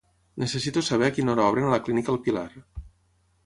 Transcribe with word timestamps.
Necessito 0.43 0.83
saber 0.87 1.09
a 1.11 1.15
quina 1.19 1.31
hora 1.35 1.47
obren 1.51 1.69
a 1.69 1.71
la 1.77 1.81
Clínica 1.89 2.15
El 2.17 2.21
Pilar. 2.29 2.49